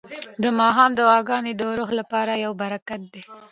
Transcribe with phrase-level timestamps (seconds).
[0.43, 3.21] د ماښام دعاګانې د روح لپاره یو برکت دی.